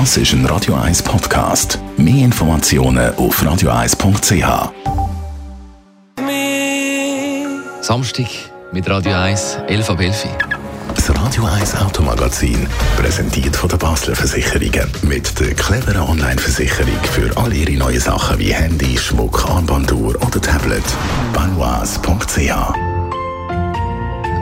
Das 0.00 0.16
ist 0.16 0.32
ein 0.32 0.44
Radio 0.46 0.74
1 0.74 1.04
Podcast. 1.04 1.78
Mehr 1.96 2.24
Informationen 2.24 3.14
auf 3.14 3.40
radio1.ch. 3.40 4.72
Samstag 7.80 8.26
mit 8.72 8.90
Radio 8.90 9.12
1, 9.12 9.58
11 9.68 9.90
ab 9.90 10.00
11. 10.00 10.26
Das 10.96 11.10
Radio 11.16 11.44
1 11.44 11.76
Automagazin, 11.76 12.66
präsentiert 12.96 13.54
von 13.54 13.68
der 13.68 13.76
Basler 13.76 14.16
Versicherungen. 14.16 14.90
Mit 15.02 15.38
der 15.38 15.54
cleveren 15.54 16.02
Online-Versicherung 16.02 16.98
für 17.12 17.30
all 17.36 17.52
Ihre 17.52 17.78
neuen 17.78 18.00
Sachen 18.00 18.40
wie 18.40 18.52
Handy, 18.52 18.98
Schmuck, 18.98 19.48
Armbanduhr 19.48 20.16
oder 20.16 20.42
Tablet. 20.42 20.82
Banois.ch 21.32 22.50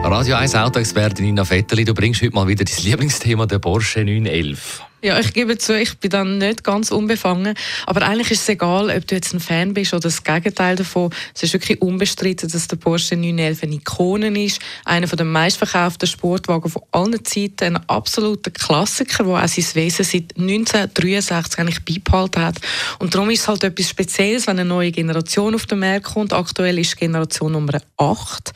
Radio 0.02 0.36
1 0.36 0.54
Autoexpertin 0.54 1.26
Nina 1.26 1.44
Vetterli, 1.44 1.84
du 1.84 1.92
bringst 1.92 2.22
heute 2.22 2.34
mal 2.34 2.48
wieder 2.48 2.64
dein 2.64 2.84
Lieblingsthema, 2.84 3.44
der 3.44 3.58
Porsche 3.58 4.02
911. 4.02 4.86
Ja, 5.04 5.18
ich 5.18 5.32
gebe 5.32 5.58
zu, 5.58 5.76
ich 5.76 5.98
bin 5.98 6.12
dann 6.12 6.38
nicht 6.38 6.62
ganz 6.62 6.92
unbefangen. 6.92 7.54
Aber 7.86 8.02
eigentlich 8.02 8.30
ist 8.30 8.42
es 8.42 8.48
egal, 8.50 8.88
ob 8.88 9.04
du 9.04 9.16
jetzt 9.16 9.34
ein 9.34 9.40
Fan 9.40 9.74
bist 9.74 9.92
oder 9.92 10.02
das 10.02 10.22
Gegenteil 10.22 10.76
davon. 10.76 11.10
Es 11.34 11.42
ist 11.42 11.54
wirklich 11.54 11.82
unbestritten, 11.82 12.48
dass 12.48 12.68
der 12.68 12.76
Porsche 12.76 13.16
911 13.16 13.64
eine 13.64 13.74
Ikone 13.74 14.44
ist. 14.44 14.60
Einer 14.84 15.08
der 15.08 15.26
meistverkauften 15.26 16.06
Sportwagen 16.06 16.70
von 16.70 16.82
allen 16.92 17.24
Zeiten. 17.24 17.74
Ein 17.74 17.88
absoluter 17.88 18.52
Klassiker, 18.52 19.24
der 19.24 19.42
auch 19.42 19.48
sein 19.48 19.64
Wesen 19.74 20.04
seit 20.04 20.38
1963 20.38 21.58
eigentlich 21.58 21.84
beibehalten 21.84 22.40
hat. 22.40 22.60
Und 23.00 23.12
darum 23.12 23.28
ist 23.30 23.40
es 23.40 23.48
halt 23.48 23.64
etwas 23.64 23.88
Spezielles, 23.88 24.46
wenn 24.46 24.60
eine 24.60 24.68
neue 24.68 24.92
Generation 24.92 25.56
auf 25.56 25.66
den 25.66 25.80
Markt 25.80 26.04
kommt. 26.14 26.32
Aktuell 26.32 26.78
ist 26.78 26.96
Generation 26.96 27.50
Nummer 27.50 27.80
8. 27.96 28.52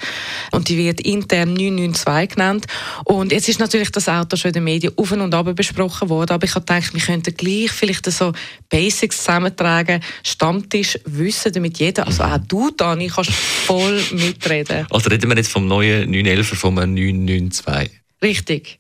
Und 0.52 0.69
die 0.69 0.79
wird 0.79 1.01
intern 1.01 1.55
992 1.55 2.37
genannt. 2.37 2.66
Und 3.02 3.33
jetzt 3.33 3.49
ist 3.49 3.59
natürlich 3.59 3.91
das 3.91 4.09
Auto 4.09 4.37
schon 4.37 4.51
in 4.51 4.55
den 4.55 4.65
Medien 4.65 4.93
auf 4.97 5.10
und 5.10 5.35
ab 5.35 5.57
besprochen 5.57 6.09
worden 6.09 6.36
aber 6.37 6.45
ich 6.45 6.55
habe 6.55 6.65
gedacht, 6.65 6.95
wir 6.95 7.01
könnten 7.01 7.35
gleich 7.35 7.71
vielleicht 7.71 8.07
so 8.07 8.33
Basics 8.69 9.19
zusammentragen, 9.19 10.01
Stammtisch 10.23 10.99
wissen, 11.05 11.52
damit 11.52 11.79
jeder, 11.79 12.07
also 12.07 12.23
auch 12.23 12.38
du, 12.38 12.71
Dani, 12.71 13.09
kannst 13.09 13.33
voll 13.33 14.01
mitreden. 14.13 14.87
Also 14.91 15.10
reden 15.10 15.29
wir 15.29 15.37
jetzt 15.37 15.51
vom 15.51 15.66
neuen 15.66 16.10
911 16.10 16.49
vom 16.59 16.75
992? 16.75 17.91
Richtig. 18.23 18.79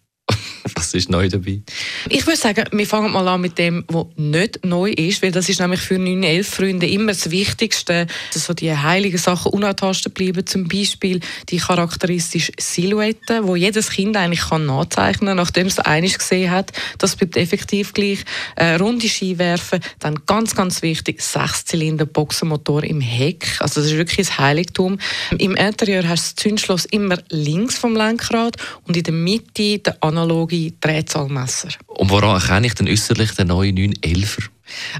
Was 0.74 0.94
ist 0.94 1.10
neu 1.10 1.28
dabei? 1.28 1.60
Ich 2.08 2.26
würde 2.26 2.38
sagen, 2.38 2.64
wir 2.72 2.86
fangen 2.86 3.12
mal 3.12 3.26
an 3.28 3.40
mit 3.40 3.58
dem, 3.58 3.84
was 3.88 4.06
nicht 4.16 4.64
neu 4.64 4.90
ist, 4.90 5.22
weil 5.22 5.32
das 5.32 5.48
ist 5.48 5.60
nämlich 5.60 5.80
für 5.80 5.98
911 5.98 6.48
Freunde 6.48 6.86
immer 6.88 7.12
das 7.12 7.30
Wichtigste, 7.30 8.06
dass 8.32 8.46
so 8.46 8.54
die 8.54 8.74
heiligen 8.74 9.18
Sachen 9.18 9.52
unantastet 9.52 10.14
bleiben. 10.14 10.46
Zum 10.46 10.68
Beispiel 10.68 11.20
die 11.48 11.58
charakteristische 11.58 12.52
Silhouette, 12.58 13.46
wo 13.46 13.56
jedes 13.56 13.90
Kind 13.90 14.16
eigentlich 14.16 14.48
kann 14.48 14.66
nachzeichnen 14.66 15.28
kann, 15.28 15.36
nachdem 15.36 15.66
es 15.66 15.78
einiges 15.78 16.18
gesehen 16.18 16.50
hat. 16.50 16.72
Das 16.98 17.16
bleibt 17.16 17.36
effektiv 17.36 17.92
gleich. 17.92 18.24
Äh, 18.56 18.74
runde 18.74 19.08
Skiwerfen, 19.08 19.80
dann 19.98 20.20
ganz, 20.26 20.54
ganz 20.54 20.82
wichtig, 20.82 21.20
Sechszylinder 21.20 22.06
Boxenmotor 22.06 22.84
im 22.84 23.00
Heck. 23.00 23.46
Also 23.60 23.80
das 23.80 23.90
ist 23.90 23.96
wirklich 23.96 24.28
ein 24.28 24.38
Heiligtum. 24.38 24.98
Im 25.38 25.54
Interieur 25.54 26.08
hast 26.08 26.32
du 26.32 26.34
das 26.34 26.36
Zündschloss 26.36 26.84
immer 26.86 27.18
links 27.30 27.78
vom 27.78 27.94
Lenkrad 27.96 28.56
und 28.84 28.96
in 28.96 29.02
der 29.02 29.14
Mitte 29.14 29.78
der 29.78 30.02
analoge 30.02 30.55
Drehzahlmesser. 30.80 31.70
Und 31.86 32.10
woran 32.10 32.40
erkenne 32.40 32.66
ich 32.66 32.74
denn 32.74 32.88
äußerlich 32.88 33.32
den 33.32 33.48
neuen 33.48 33.76
911er? 33.76 34.48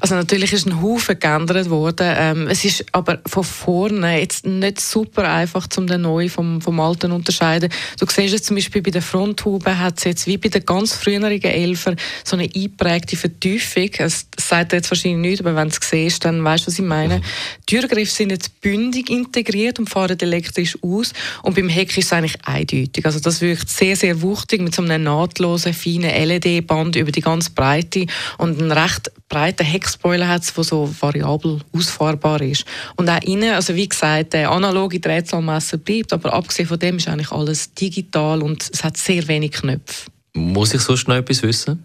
Also 0.01 0.15
natürlich 0.15 0.53
ist 0.53 0.67
ein 0.67 0.81
Haufen 0.81 1.19
geändert 1.19 1.71
worden. 1.71 2.15
Ähm, 2.17 2.49
es 2.49 2.65
ist 2.65 2.85
aber 2.93 3.19
von 3.27 3.45
vorne 3.45 4.21
jetzt 4.21 4.47
nicht 4.47 4.81
super 4.81 5.31
einfach, 5.31 5.67
um 5.77 5.87
den 5.87 6.03
neuen 6.03 6.29
vom, 6.29 6.61
vom 6.61 6.81
alten 6.81 7.11
zu 7.11 7.15
unterscheiden. 7.15 7.71
Du 7.99 8.07
siehst 8.09 8.35
es 8.35 8.43
zum 8.43 8.57
Beispiel 8.57 8.83
bei 8.83 8.91
der 8.91 9.03
Fronthaube 9.03 9.79
hat 9.79 9.99
es 9.99 10.05
jetzt 10.05 10.27
wie 10.27 10.37
bei 10.37 10.49
den 10.49 10.65
ganz 10.65 10.95
früheren 10.95 11.31
Elfer 11.43 11.97
so 12.25 12.37
eine 12.37 12.45
eingeprägte 12.45 13.17
Vertiefung. 13.17 13.91
Es 13.99 14.27
sagt 14.39 14.73
jetzt 14.73 14.91
wahrscheinlich 14.91 15.31
nicht, 15.31 15.41
aber 15.41 15.57
wenn 15.57 15.69
du 15.69 15.77
es 15.81 15.89
siehst, 15.89 16.25
dann 16.25 16.43
weißt 16.43 16.65
du, 16.65 16.69
was 16.69 16.79
ich 16.79 16.85
meine. 16.85 17.19
Mhm. 17.19 17.23
Die 17.69 17.77
Türgriffe 17.77 18.13
sind 18.13 18.31
jetzt 18.31 18.61
bündig 18.61 19.11
integriert 19.11 19.79
und 19.79 19.89
fahren 19.89 20.19
elektrisch 20.21 20.79
aus. 20.83 21.13
Und 21.43 21.57
beim 21.57 21.69
Heck 21.69 21.97
ist 21.97 22.07
es 22.07 22.13
eigentlich 22.13 22.37
eindeutig. 22.45 23.05
Also 23.05 23.21
das 23.21 23.41
wirkt 23.41 23.69
sehr, 23.69 23.97
sehr 23.97 24.23
wuchtig 24.23 24.61
mit 24.61 24.75
so 24.75 24.83
einem 24.83 25.05
nahtlosen, 25.05 25.75
feinen 25.75 26.11
LED-Band 26.11 26.97
über 26.97 27.13
die 27.13 27.21
ganze 27.21 27.51
Breite 27.51 28.07
und 28.39 28.61
ein 28.61 28.73
recht 28.73 29.11
breiter 29.57 29.65
Heckspoiler 29.65 30.29
hat, 30.29 30.57
der 30.57 30.65
so 30.65 30.89
variabel 31.01 31.61
ausfahrbar 31.73 32.41
ist. 32.43 32.65
Und 32.97 33.09
auch 33.09 33.23
innen, 33.23 33.55
also 33.55 33.75
wie 33.75 33.89
gesagt, 33.89 34.35
der 34.35 34.51
analoge 34.51 35.01
Drehzahlmesser 35.01 35.79
bleibt, 35.79 36.13
aber 36.13 36.33
abgesehen 36.33 36.69
von 36.69 36.79
dem 36.79 36.97
ist 36.99 37.09
eigentlich 37.09 37.33
alles 37.33 37.73
digital 37.75 38.43
und 38.43 38.69
es 38.73 38.85
hat 38.85 38.97
sehr 38.97 39.27
wenig 39.29 39.53
Knöpfe. 39.53 40.11
Muss 40.35 40.75
ich 40.75 40.83
sonst 40.83 41.09
noch 41.09 41.17
etwas 41.17 41.43
wissen? 41.43 41.85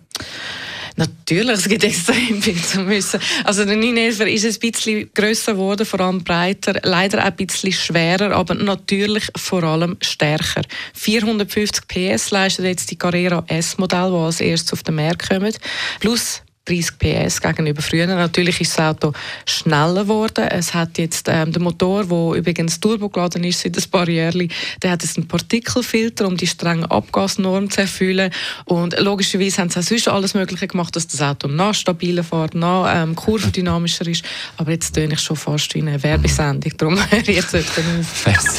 Natürlich, 0.97 1.57
es 1.57 1.69
gibt 1.69 1.85
extrem 1.85 2.41
viel 2.41 2.61
zu 2.61 2.85
wissen. 2.87 3.21
Also 3.45 3.63
der 3.63 3.77
911 3.77 4.27
ist 4.27 4.45
ein 4.45 4.71
bisschen 4.71 5.09
grösser 5.13 5.53
geworden, 5.53 5.85
vor 5.85 6.01
allem 6.01 6.21
breiter, 6.21 6.81
leider 6.83 7.19
auch 7.19 7.27
ein 7.27 7.35
bisschen 7.37 7.71
schwerer, 7.71 8.35
aber 8.35 8.55
natürlich 8.55 9.23
vor 9.37 9.63
allem 9.63 9.95
stärker. 10.01 10.63
450 10.93 11.87
PS 11.87 12.31
leistet 12.31 12.65
jetzt 12.65 12.91
die 12.91 12.97
Carrera 12.97 13.41
S-Modell, 13.47 14.09
die 14.09 14.17
als 14.17 14.41
erstes 14.41 14.73
auf 14.73 14.83
den 14.83 14.95
Markt 14.95 15.29
kommt, 15.29 15.57
plus 16.01 16.43
30 16.65 16.99
PS 16.99 17.41
gegenüber 17.41 17.81
früher. 17.81 18.05
Natürlich 18.05 18.61
ist 18.61 18.77
das 18.77 18.85
Auto 18.85 19.13
schneller 19.45 20.03
geworden. 20.03 20.45
Es 20.47 20.73
hat 20.73 20.97
jetzt 20.97 21.27
ähm, 21.27 21.51
der 21.51 21.61
Motor, 21.61 22.05
der 22.05 22.39
übrigens 22.39 22.79
turbogeladen 22.79 23.43
ist 23.43 23.61
seit 23.61 23.77
ein 23.77 23.89
paar 23.89 24.07
Jahren, 24.07 24.51
der 24.81 24.91
hat 24.91 25.01
jetzt 25.01 25.17
einen 25.17 25.27
Partikelfilter, 25.27 26.27
um 26.27 26.37
die 26.37 26.45
strengen 26.45 26.85
Abgasnormen 26.85 27.69
zu 27.71 27.81
erfüllen. 27.81 28.31
Und 28.65 28.99
logischerweise 28.99 29.61
haben 29.61 29.69
sie 29.69 29.79
auch 29.79 29.83
sonst 29.83 30.07
alles 30.07 30.33
Mögliche 30.35 30.67
gemacht, 30.67 30.95
dass 30.95 31.07
das 31.07 31.21
Auto 31.21 31.47
noch 31.47 31.73
stabiler 31.73 32.23
fährt, 32.23 32.53
noch 32.53 32.87
ähm, 32.87 33.15
kurvendynamischer 33.15 34.07
ist. 34.07 34.23
Aber 34.57 34.71
jetzt 34.71 34.93
töne 34.93 35.13
ich 35.13 35.19
schon 35.19 35.37
fast 35.37 35.73
wie 35.73 35.81
eine 35.81 36.01
Werbesendung. 36.03 36.73
Darum 36.77 36.97
höre 37.11 37.19
ich 37.19 37.37
jetzt 37.37 37.55
auf. 37.55 37.63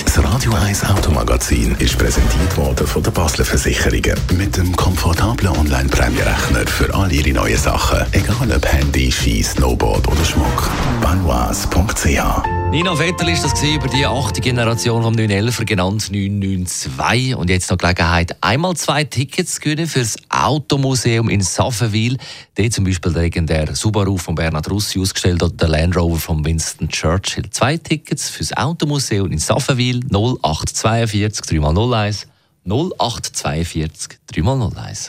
Das 0.04 0.24
Radio 0.24 0.52
1 0.54 0.84
Automagazin 0.84 1.76
ist 1.78 1.96
präsentiert 1.96 2.56
worden 2.56 2.86
von 2.86 3.02
der 3.02 3.12
Basler 3.12 3.44
Versicherungen 3.44 4.16
mit 4.36 4.56
dem 4.56 4.74
komfortablen 4.74 5.52
Online-Prämierechner 5.56 6.66
für 6.66 6.92
all 6.94 7.12
Ihre 7.12 7.30
neuen 7.30 7.58
Sachen 7.58 7.91
egal 8.12 8.50
ob 8.54 8.66
Handy, 8.66 9.10
Ski, 9.10 9.42
Snowboard 9.42 10.08
oder 10.08 10.25
Schmuck. 10.25 10.70
Banois.ch 11.00 12.62
Nina 12.70 12.94
Vettel 12.97 13.28
ist 13.28 13.44
das 13.44 13.62
über 13.62 13.86
die 13.88 14.06
achte 14.06 14.41
Generation 14.41 15.03
vom 15.03 15.14
911er 15.14 15.64
genannt 15.66 16.10
992 16.10 17.36
und 17.36 17.50
jetzt 17.50 17.70
noch 17.70 17.76
Gelegenheit 17.76 18.36
einmal 18.41 18.76
zwei 18.76 19.04
Tickets 19.04 19.56
zu 19.56 19.60
gewinnen 19.60 19.86
für 19.86 19.98
das 19.98 20.16
Automuseum 20.31 21.28
in 21.28 21.42
Saffenwil. 21.42 22.16
Dort 22.54 22.72
zum 22.72 22.84
Beispiel 22.84 23.12
der 23.12 23.22
legendäre 23.22 23.75
Subaru 23.75 24.16
von 24.16 24.34
Bernhard 24.34 24.70
Russi 24.70 24.98
ausgestellt 24.98 25.42
oder 25.42 25.52
der 25.52 25.69
Land 25.69 25.97
Rover 25.97 26.19
von 26.19 26.44
Winston 26.44 26.88
Churchill. 26.88 27.50
Zwei 27.50 27.76
Tickets 27.76 28.31
für 28.31 28.38
das 28.42 28.56
Automuseum 28.56 29.31
in 29.31 29.38
Saffenwil 29.38 30.00
0842 30.10 31.60
3x01 31.60 32.26
0842 32.64 34.19
3x01. 34.32 35.08